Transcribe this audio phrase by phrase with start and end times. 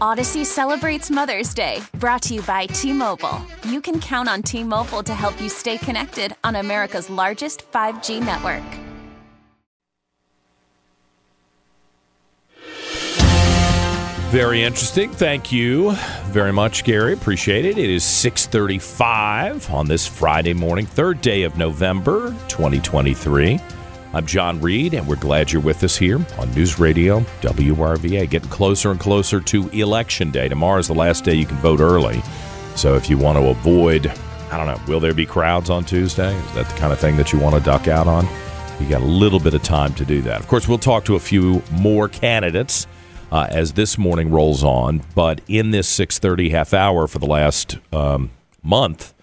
[0.00, 3.44] Audacy celebrates Mother's Day, brought to you by T Mobile.
[3.64, 8.24] You can count on T Mobile to help you stay connected on America's largest 5G
[8.24, 8.62] network.
[14.30, 15.10] Very interesting.
[15.10, 15.92] Thank you
[16.26, 17.12] very much, Gary.
[17.12, 17.76] Appreciate it.
[17.76, 23.60] It is 635 on this Friday morning, third day of November, 2023.
[24.12, 28.28] I'm John Reed, and we're glad you're with us here on News Radio WRVA.
[28.28, 30.48] Getting closer and closer to Election Day.
[30.48, 32.20] Tomorrow is the last day you can vote early.
[32.74, 34.08] So if you want to avoid,
[34.50, 36.34] I don't know, will there be crowds on Tuesday?
[36.34, 38.26] Is that the kind of thing that you want to duck out on?
[38.80, 40.40] You got a little bit of time to do that.
[40.40, 42.88] Of course, we'll talk to a few more candidates
[43.30, 45.02] uh, as this morning rolls on.
[45.14, 49.14] But in this 6:30 half hour for the last um, month,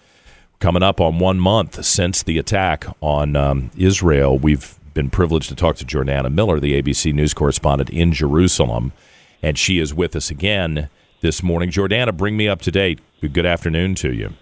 [0.60, 5.54] coming up on one month since the attack on um, Israel, we've been privileged to
[5.54, 8.92] talk to Jordana Miller, the ABC News correspondent in Jerusalem,
[9.42, 10.88] and she is with us again
[11.20, 11.70] this morning.
[11.70, 13.00] Jordana, bring me up to date.
[13.20, 14.34] Good afternoon to you.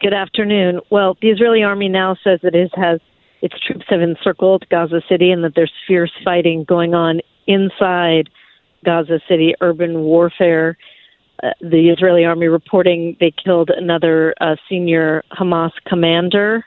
[0.00, 0.80] Good afternoon.
[0.90, 3.00] Well, the Israeli army now says that it has
[3.40, 8.30] its troops have encircled Gaza City and that there's fierce fighting going on inside
[8.84, 10.76] Gaza City, urban warfare.
[11.42, 16.64] Uh, the Israeli army reporting they killed another uh, senior Hamas commander,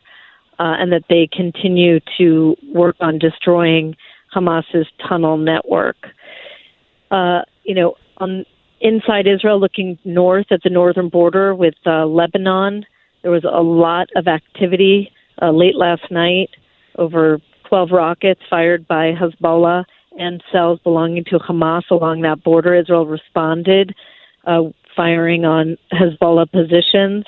[0.59, 3.95] uh, and that they continue to work on destroying
[4.33, 5.97] Hamas's tunnel network.
[7.11, 8.45] Uh, you know, on
[8.81, 12.85] inside Israel, looking north at the northern border with uh, Lebanon,
[13.21, 16.49] there was a lot of activity uh, late last night.
[16.97, 19.85] Over 12 rockets fired by Hezbollah
[20.17, 22.75] and cells belonging to Hamas along that border.
[22.75, 23.93] Israel responded,
[24.45, 24.63] uh,
[24.95, 27.25] firing on Hezbollah positions.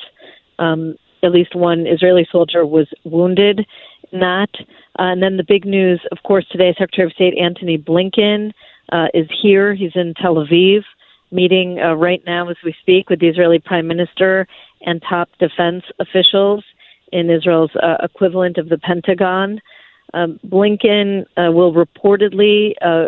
[0.60, 3.66] Um, at least one Israeli soldier was wounded
[4.12, 4.50] in that.
[5.00, 8.54] Uh, and then the big news, of course, today, Secretary of State Antony Blinken
[8.92, 9.74] uh, is here.
[9.74, 10.82] He's in Tel Aviv,
[11.32, 14.48] meeting uh, right now as we speak with the Israeli Prime Minister
[14.82, 16.64] and top defense officials
[17.12, 19.60] in Israel's uh, equivalent of the Pentagon.
[20.14, 23.08] Um, Blinken uh, will reportedly uh,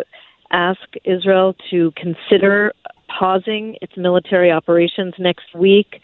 [0.50, 2.72] ask Israel to consider
[3.18, 6.00] pausing its military operations next week,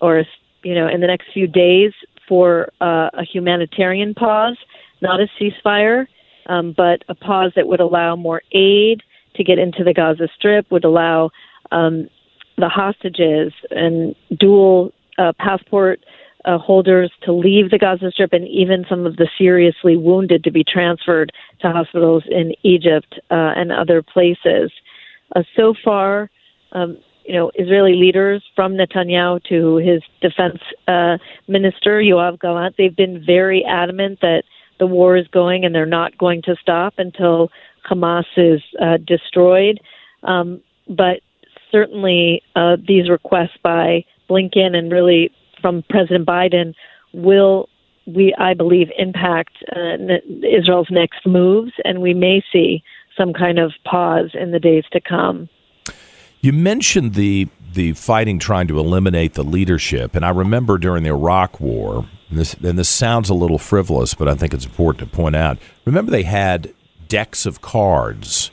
[0.00, 0.24] or
[0.62, 1.92] you know, in the next few days
[2.28, 4.56] for uh, a humanitarian pause,
[5.00, 6.06] not a ceasefire,
[6.46, 9.02] um, but a pause that would allow more aid
[9.36, 11.30] to get into the Gaza Strip, would allow
[11.70, 12.08] um,
[12.56, 16.00] the hostages and dual uh, passport
[16.44, 20.50] uh, holders to leave the Gaza Strip and even some of the seriously wounded to
[20.50, 24.72] be transferred to hospitals in Egypt uh, and other places.
[25.36, 26.30] Uh, so far,
[26.72, 26.98] um,
[27.28, 33.22] you know, Israeli leaders from Netanyahu to his defense uh, minister Yoav Gallant, they've been
[33.24, 34.44] very adamant that
[34.78, 37.50] the war is going and they're not going to stop until
[37.88, 39.78] Hamas is uh, destroyed.
[40.22, 41.20] Um, but
[41.70, 46.72] certainly, uh, these requests by Blinken and really from President Biden
[47.12, 47.68] will
[48.06, 49.98] we I believe impact uh,
[50.42, 52.82] Israel's next moves, and we may see
[53.18, 55.50] some kind of pause in the days to come.
[56.40, 61.10] You mentioned the the fighting trying to eliminate the leadership, and I remember during the
[61.10, 62.08] Iraq War.
[62.30, 65.36] And this, and this sounds a little frivolous, but I think it's important to point
[65.36, 65.58] out.
[65.84, 66.74] Remember, they had
[67.08, 68.50] decks of cards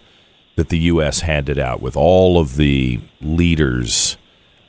[0.55, 1.21] that the U.S.
[1.21, 4.17] handed out with all of the leaders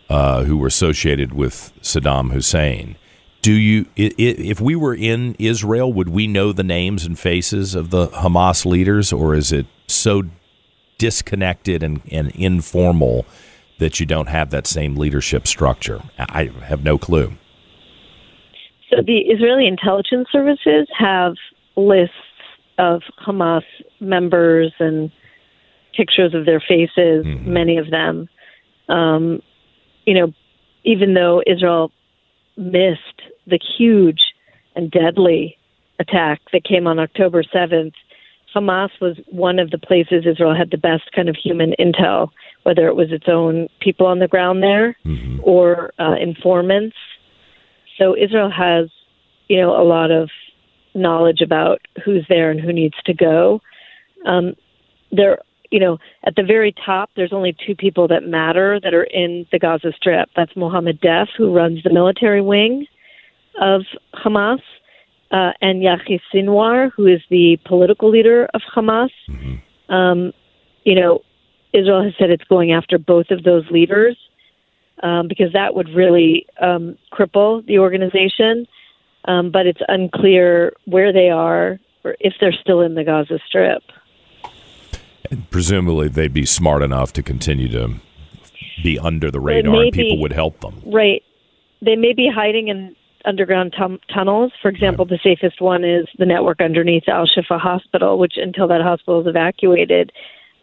[0.09, 2.97] uh, who were associated with Saddam Hussein.
[3.43, 7.91] Do you, if we were in Israel, would we know the names and faces of
[7.91, 10.25] the Hamas leaders, or is it so
[10.99, 13.27] disconnected and, and informal
[13.79, 16.03] that you don't have that same leadership structure?
[16.19, 17.33] I have no clue.
[18.91, 21.35] So the Israeli intelligence services have
[21.77, 22.15] lists
[22.79, 23.65] of Hamas
[24.01, 25.11] members and
[25.97, 27.53] pictures of their faces, mm-hmm.
[27.53, 28.29] many of them.
[28.89, 29.43] Um,
[30.05, 30.33] you know,
[30.85, 31.91] even though Israel
[32.57, 34.21] missed the huge
[34.75, 35.59] and deadly
[35.99, 37.95] attack that came on October 7th,
[38.57, 42.31] Hamas was one of the places Israel had the best kind of human intel,
[42.63, 45.41] whether it was its own people on the ground there mm-hmm.
[45.43, 46.97] or uh, informants.
[47.99, 48.89] So Israel has,
[49.49, 50.31] you know, a lot of
[50.95, 53.61] knowledge about who's there and who needs to go.
[54.25, 54.55] Um,
[55.13, 55.39] there
[55.71, 59.47] you know, at the very top, there's only two people that matter that are in
[59.53, 60.29] the Gaza Strip.
[60.37, 62.87] That's Mohammed Deif, who runs the military wing
[63.61, 63.83] of
[64.15, 64.61] Hamas,
[65.37, 69.11] uh, and Yahya Sinwar, who is the political leader of Hamas.
[69.29, 69.93] Mm-hmm.
[69.95, 70.33] Um,
[70.85, 71.21] you know,
[71.73, 74.17] Israel has said it's going after both of those leaders
[75.03, 78.67] um, because that would really um, cripple the organization.
[79.27, 83.83] Um, but it's unclear where they are or if they're still in the Gaza Strip.
[85.29, 87.95] And presumably, they'd be smart enough to continue to
[88.85, 90.81] be under the radar, and people would help them.
[90.87, 91.25] Right.
[91.83, 92.95] They may be hiding in
[93.27, 93.75] underground
[94.13, 94.53] tunnels.
[94.63, 98.81] For example, the safest one is the network underneath Al Shifa Hospital, which until that
[98.81, 100.13] hospital is evacuated,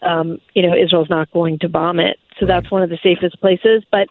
[0.02, 2.18] um, you know, Israel's not going to bomb it.
[2.40, 2.48] So right.
[2.48, 3.84] that's one of the safest places.
[3.92, 4.08] But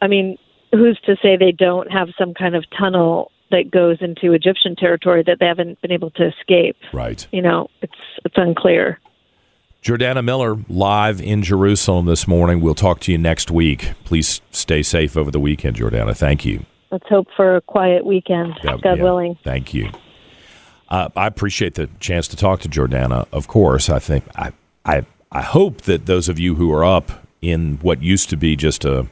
[0.00, 0.36] I mean,
[0.72, 5.22] who's to say they don't have some kind of tunnel that goes into Egyptian territory
[5.26, 6.76] that they haven't been able to escape?
[6.92, 7.26] Right.
[7.32, 7.92] You know, it's
[8.24, 9.00] it's unclear.
[9.82, 12.60] Jordana Miller, live in Jerusalem this morning.
[12.60, 13.92] We'll talk to you next week.
[14.04, 16.16] Please stay safe over the weekend, Jordana.
[16.16, 16.66] Thank you.
[16.90, 19.36] Let's hope for a quiet weekend, God yeah, willing.
[19.44, 19.90] Thank you.
[20.88, 23.26] Uh, I appreciate the chance to talk to Jordana.
[23.30, 24.52] Of course, I think I,
[24.84, 28.56] I, I hope that those of you who are up in what used to be
[28.56, 29.06] just a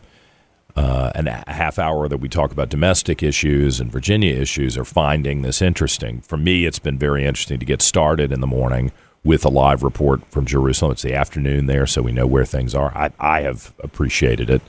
[0.75, 4.85] uh, an, a half hour that we talk about domestic issues and Virginia issues are
[4.85, 6.21] finding this interesting.
[6.21, 8.93] For me, it's been very interesting to get started in the morning
[9.25, 10.93] with a live report from Jerusalem.
[10.93, 12.97] It's the afternoon there, so we know where things are.
[12.97, 14.61] I, I have appreciated it.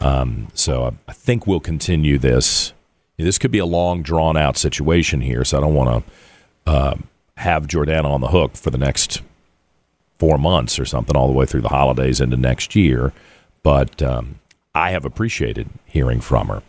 [0.00, 2.72] Um, so I, think we'll continue this.
[3.18, 6.04] This could be a long, drawn out situation here, so I don't want
[6.66, 6.94] to uh,
[7.36, 9.20] have Jordana on the hook for the next
[10.18, 13.12] four months or something, all the way through the holidays into next year.
[13.62, 14.40] But um,
[14.74, 16.62] I have appreciated hearing from her.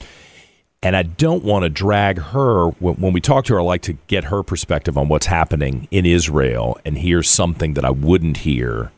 [0.83, 3.59] And I don't want to drag her when we talk to her.
[3.59, 7.85] I like to get her perspective on what's happening in Israel and hear something that
[7.85, 8.91] I wouldn't hear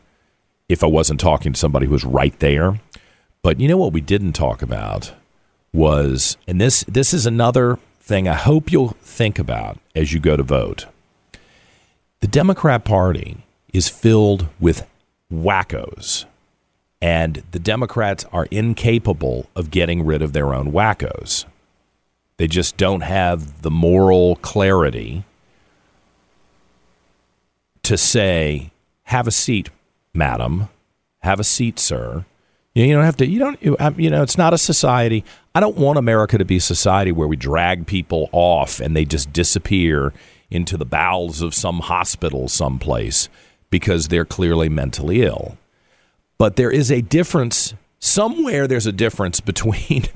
[0.66, 2.80] if I wasn't talking to somebody who was right there.
[3.44, 5.12] But you know what we didn't talk about
[5.70, 10.34] was, and this this is another thing I hope you'll think about as you go
[10.34, 10.86] to vote.
[12.20, 13.36] The Democrat Party
[13.70, 14.86] is filled with
[15.30, 16.24] wackos
[17.02, 21.44] and the Democrats are incapable of getting rid of their own wackos.
[22.38, 25.24] They just don't have the moral clarity
[27.82, 28.70] to say,
[29.02, 29.68] "Have a seat,
[30.14, 30.70] madam.
[31.20, 32.24] Have a seat, sir."
[32.74, 33.26] You don't have to.
[33.26, 33.80] You don't.
[33.80, 35.24] Um, you know, it's not a society.
[35.54, 39.04] I don't want America to be a society where we drag people off and they
[39.04, 40.12] just disappear
[40.50, 43.28] into the bowels of some hospital someplace
[43.70, 45.56] because they're clearly mentally ill.
[46.36, 48.66] But there is a difference somewhere.
[48.66, 50.06] There's a difference between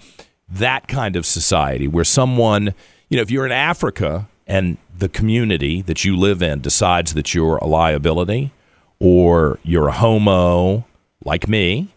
[0.48, 2.74] that kind of society where someone,
[3.08, 7.34] you know, if you're in Africa and the community that you live in decides that
[7.34, 8.50] you're a liability
[8.98, 10.84] or you're a homo
[11.24, 11.88] like me,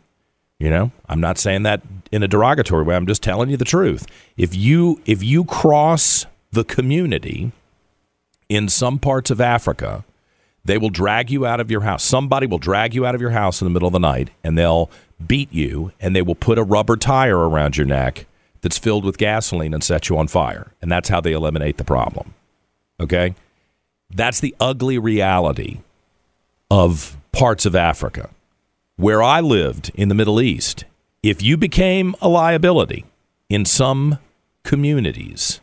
[0.61, 1.81] you know, I'm not saying that
[2.11, 2.95] in a derogatory way.
[2.95, 4.05] I'm just telling you the truth.
[4.37, 7.51] If you if you cross the community
[8.49, 10.03] in some parts of Africa
[10.63, 12.03] they will drag you out of your house.
[12.03, 14.57] Somebody will drag you out of your house in the middle of the night and
[14.57, 14.89] they'll
[15.25, 18.25] beat you and they will put a rubber tire around your neck
[18.61, 20.71] that's filled with gasoline and set you on fire.
[20.81, 22.33] And that's how they eliminate the problem.
[22.99, 23.33] Okay?
[24.13, 25.79] That's the ugly reality
[26.69, 28.29] of parts of Africa.
[29.01, 30.85] Where I lived in the Middle East,
[31.23, 33.05] if you became a liability
[33.49, 34.19] in some
[34.63, 35.59] communities,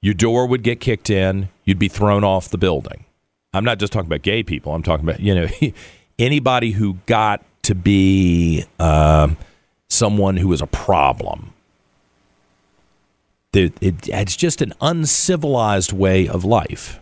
[0.00, 3.04] your door would get kicked in, you'd be thrown off the building.
[3.52, 4.74] I'm not just talking about gay people.
[4.74, 5.46] I'm talking about you know
[6.18, 9.28] anybody who got to be uh,
[9.90, 11.52] someone who was a problem.
[13.52, 16.98] It, it, it's just an uncivilized way of life.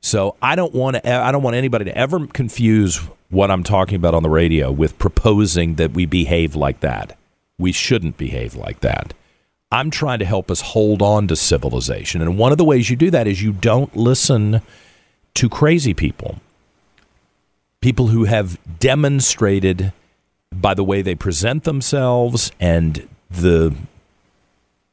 [0.00, 1.08] So I don't want to.
[1.08, 3.00] I don't want anybody to ever confuse
[3.34, 7.18] what I'm talking about on the radio with proposing that we behave like that.
[7.58, 9.12] We shouldn't behave like that.
[9.72, 12.22] I'm trying to help us hold on to civilization.
[12.22, 14.62] And one of the ways you do that is you don't listen
[15.34, 16.38] to crazy people,
[17.80, 19.92] people who have demonstrated
[20.52, 23.74] by the way they present themselves and the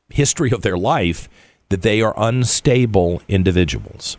[0.09, 1.29] history of their life
[1.69, 4.17] that they are unstable individuals.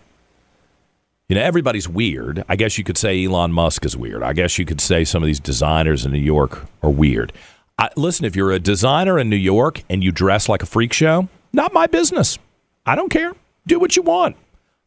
[1.33, 2.45] You know, everybody's weird.
[2.47, 4.23] I guess you could say Elon Musk is weird.
[4.23, 7.33] I guess you could say some of these designers in New York are weird.
[7.79, 10.93] I, listen, if you're a designer in New York and you dress like a freak
[10.93, 12.39] show, not my business.
[12.85, 13.33] I don't care.
[13.67, 14.37] Do what you want.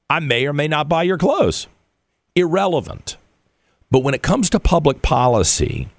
[0.08, 1.66] I may or may not buy your clothes.
[2.36, 3.18] Irrelevant.
[3.90, 5.90] But when it comes to public policy,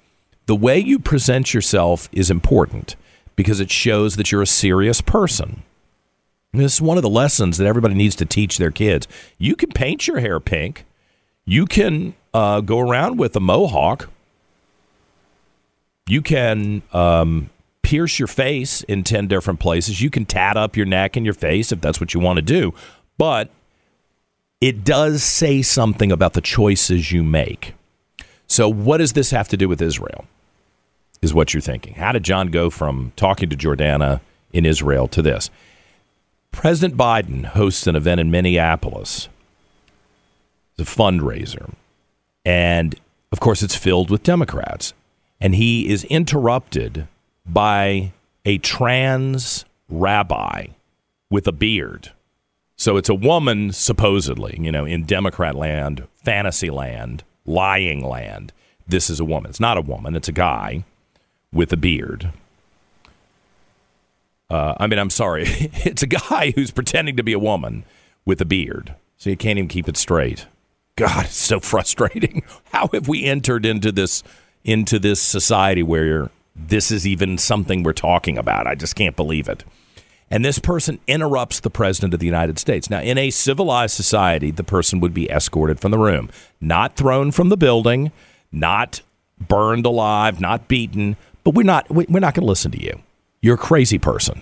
[0.45, 2.95] the way you present yourself is important
[3.35, 5.63] because it shows that you're a serious person.
[6.53, 9.07] This is one of the lessons that everybody needs to teach their kids.
[9.37, 10.85] You can paint your hair pink.
[11.45, 14.09] You can uh, go around with a mohawk.
[16.07, 17.49] You can um,
[17.81, 20.01] pierce your face in 10 different places.
[20.01, 22.41] You can tat up your neck and your face if that's what you want to
[22.41, 22.73] do.
[23.17, 23.49] But
[24.59, 27.73] it does say something about the choices you make.
[28.47, 30.25] So, what does this have to do with Israel?
[31.21, 31.95] Is what you're thinking.
[31.95, 34.21] How did John go from talking to Jordana
[34.53, 35.49] in Israel to this?
[36.57, 39.29] President Biden hosts an event in Minneapolis.
[40.75, 41.71] It's a fundraiser.
[42.43, 42.99] And
[43.31, 44.95] of course, it's filled with Democrats.
[45.39, 47.07] And he is interrupted
[47.45, 48.11] by
[48.43, 50.69] a trans rabbi
[51.29, 52.11] with a beard.
[52.75, 58.51] So it's a woman, supposedly, you know, in Democrat land, fantasy land, lying land.
[58.87, 59.51] This is a woman.
[59.51, 60.85] It's not a woman, it's a guy
[61.53, 62.31] with a beard.
[64.49, 65.43] Uh, I mean, I'm sorry.
[65.47, 67.83] it's a guy who's pretending to be a woman
[68.25, 68.95] with a beard.
[69.17, 70.45] So you can't even keep it straight.
[70.95, 72.43] God, it's so frustrating.
[72.71, 74.23] How have we entered into this
[74.63, 78.67] into this society where this is even something we're talking about?
[78.67, 79.63] I just can't believe it.
[80.29, 82.89] And this person interrupts the president of the United States.
[82.89, 87.31] Now, in a civilized society, the person would be escorted from the room, not thrown
[87.31, 88.11] from the building,
[88.51, 89.01] not
[89.39, 91.15] burned alive, not beaten.
[91.43, 91.89] But we're not.
[91.89, 93.01] We're not going to listen to you.
[93.47, 94.41] You're a crazy person.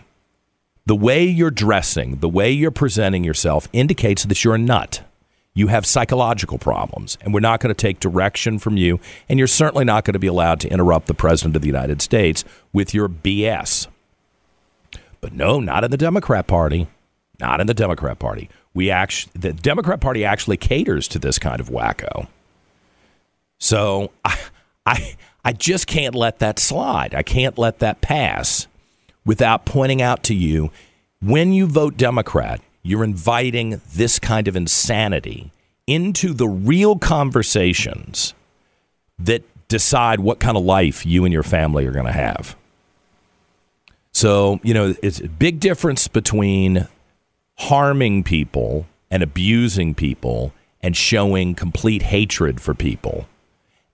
[0.88, 5.04] The way you're dressing, the way you're presenting yourself indicates that you're a nut.
[5.54, 9.00] You have psychological problems, and we're not going to take direction from you.
[9.30, 12.02] And you're certainly not going to be allowed to interrupt the President of the United
[12.02, 12.44] States
[12.74, 13.86] with your BS.
[15.22, 16.88] But no, not in the Democrat Party.
[17.40, 18.50] Not in the Democrat Party.
[18.74, 22.28] We actually, the Democrat Party actually caters to this kind of wacko.
[23.60, 24.40] So I,
[24.84, 27.14] I, I just can't let that slide.
[27.14, 28.66] I can't let that pass
[29.25, 30.72] without pointing out to you
[31.22, 35.51] when you vote Democrat, you're inviting this kind of insanity
[35.88, 38.34] into the real conversations
[39.17, 42.55] that decide what kind of life you and your family are going to have.
[44.13, 46.88] So, you know, it's a big difference between
[47.58, 53.27] harming people and abusing people and showing complete hatred for people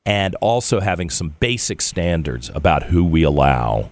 [0.05, 3.91] and also having some basic standards about who we allow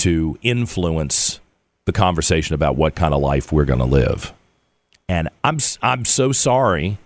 [0.00, 1.40] to influence
[1.84, 4.32] the conversation about what kind of life we're going to live.
[5.08, 6.98] And I'm I'm so sorry,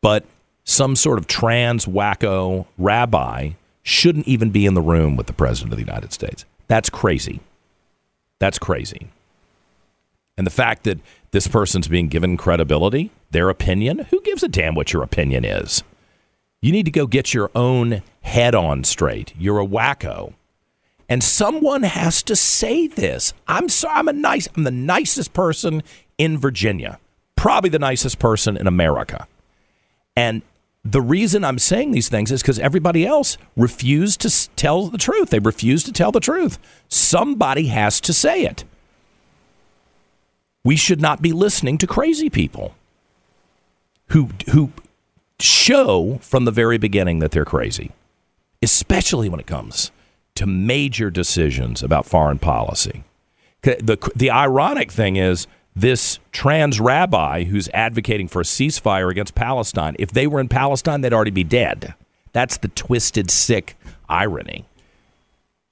[0.00, 0.24] but
[0.64, 3.50] some sort of trans wacko rabbi
[3.82, 6.44] shouldn't even be in the room with the president of the United States.
[6.68, 7.40] That's crazy.
[8.38, 9.08] That's crazy.
[10.36, 10.98] And the fact that
[11.30, 15.82] this person's being given credibility, their opinion, who gives a damn what your opinion is?
[16.60, 19.32] You need to go get your own head on straight.
[19.38, 20.34] You're a wacko.
[21.08, 23.32] And someone has to say this.
[23.46, 25.82] I'm so, I'm a nice I'm the nicest person
[26.18, 26.98] in Virginia.
[27.36, 29.26] Probably the nicest person in America.
[30.16, 30.42] And
[30.84, 35.30] the reason I'm saying these things is because everybody else refused to tell the truth.
[35.30, 36.58] They refuse to tell the truth.
[36.88, 38.64] Somebody has to say it.
[40.64, 42.74] We should not be listening to crazy people
[44.08, 44.72] who who
[45.40, 47.92] show from the very beginning that they're crazy,
[48.60, 49.90] especially when it comes
[50.38, 53.02] to major decisions about foreign policy.
[53.62, 59.96] The, the ironic thing is this trans rabbi who's advocating for a ceasefire against Palestine,
[59.98, 61.94] if they were in Palestine, they'd already be dead.
[62.32, 63.76] That's the twisted, sick
[64.08, 64.64] irony.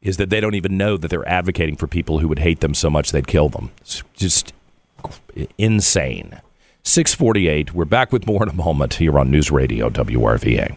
[0.03, 2.75] Is that they don't even know that they're advocating for people who would hate them
[2.75, 3.71] so much they'd kill them.
[3.81, 4.53] It's just
[5.59, 6.41] insane.
[6.83, 7.73] 648.
[7.75, 10.77] We're back with more in a moment here on News Radio WRVA.